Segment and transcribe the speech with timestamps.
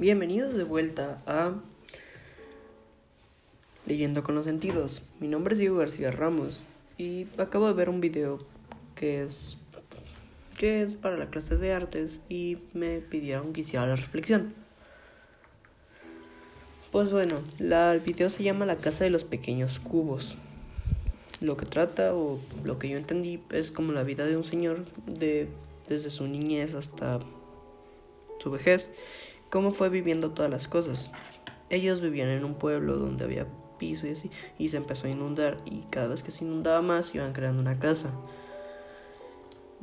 [0.00, 1.52] Bienvenidos de vuelta a
[3.84, 5.02] Leyendo con los Sentidos.
[5.20, 6.62] Mi nombre es Diego García Ramos
[6.96, 8.38] y acabo de ver un video
[8.94, 9.58] que es
[10.56, 14.54] que es para la clase de artes y me pidieron que hiciera la reflexión.
[16.90, 20.38] Pues bueno, el video se llama La casa de los pequeños cubos.
[21.42, 24.82] Lo que trata o lo que yo entendí es como la vida de un señor
[25.04, 25.46] de
[25.88, 27.20] desde su niñez hasta
[28.38, 28.88] su vejez,
[29.50, 31.10] cómo fue viviendo todas las cosas.
[31.68, 33.46] Ellos vivían en un pueblo donde había
[33.78, 37.14] piso y así, y se empezó a inundar, y cada vez que se inundaba más
[37.14, 38.12] iban creando una casa.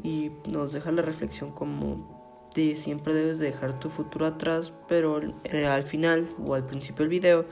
[0.03, 2.17] Y nos deja la reflexión como
[2.55, 5.21] de siempre debes dejar tu futuro atrás, pero
[5.67, 7.45] al final o al principio del video,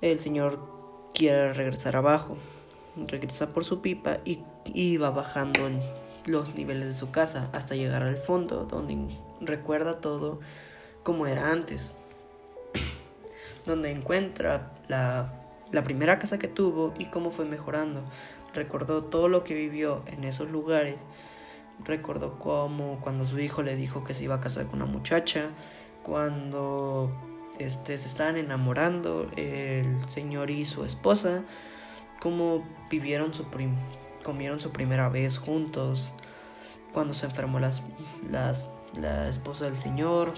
[0.00, 0.58] el señor
[1.14, 2.36] quiere regresar abajo,
[2.96, 5.80] regresa por su pipa y, y va bajando en
[6.26, 10.40] los niveles de su casa hasta llegar al fondo, donde recuerda todo
[11.04, 12.00] como era antes,
[13.64, 15.32] donde encuentra la,
[15.84, 18.02] primera casa que tuvo y cómo fue mejorando.
[18.54, 20.96] Recordó todo lo que vivió en esos lugares.
[21.84, 25.50] Recordó cómo cuando su hijo le dijo que se iba a casar con una muchacha,
[26.02, 27.12] cuando
[27.58, 31.42] este, se estaban enamorando el señor y su esposa,
[32.20, 33.46] cómo vivieron su
[34.22, 36.14] comieron su primera vez juntos,
[36.92, 40.32] cuando se enfermó la esposa del Señor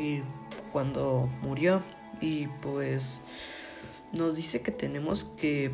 [0.00, 0.22] y
[0.72, 1.82] cuando murió.
[2.20, 3.20] Y pues
[4.12, 5.70] nos dice que tenemos que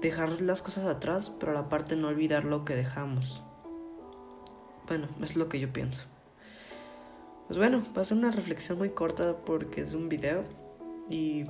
[0.00, 3.42] dejar las cosas atrás, pero a la parte no olvidar lo que dejamos.
[4.88, 6.02] Bueno, es lo que yo pienso.
[7.46, 10.44] Pues bueno, va a ser una reflexión muy corta porque es un video
[11.08, 11.44] y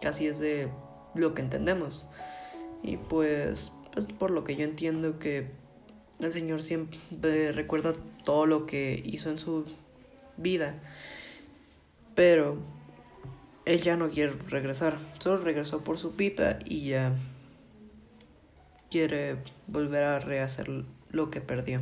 [0.00, 0.68] casi es de
[1.14, 2.06] lo que entendemos.
[2.82, 5.50] Y pues es por lo que yo entiendo que
[6.20, 9.64] el Señor siempre recuerda todo lo que hizo en su
[10.40, 10.74] vida.
[12.14, 12.58] Pero
[13.64, 14.98] él ya no quiere regresar.
[15.20, 17.12] Solo regresó por su pipa y ya
[18.90, 19.36] quiere
[19.66, 20.68] volver a rehacer
[21.10, 21.80] lo que perdió.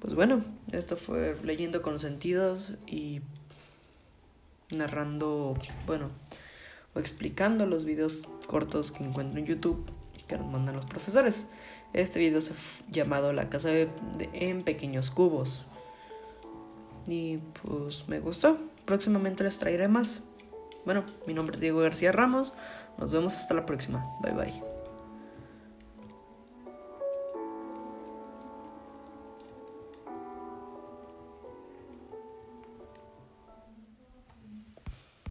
[0.00, 3.20] Pues bueno, esto fue leyendo con sentidos y
[4.70, 5.56] narrando,
[5.86, 6.10] bueno,
[6.94, 9.90] o explicando los videos cortos que encuentro en YouTube
[10.28, 11.48] que nos mandan los profesores.
[11.92, 12.52] Este video se
[12.90, 13.88] llamado La casa de,
[14.32, 15.64] en pequeños cubos.
[17.06, 18.58] Y pues me gustó.
[18.84, 20.22] Próximamente les traeré más.
[20.84, 22.54] Bueno, mi nombre es Diego García Ramos.
[22.98, 24.06] Nos vemos hasta la próxima.
[24.22, 24.77] Bye bye.